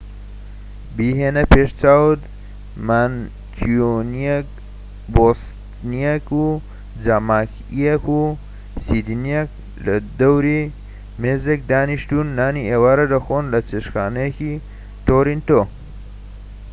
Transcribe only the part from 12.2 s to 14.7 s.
و نانی ئێوارە دەخۆن لە چێشتخانەیەکی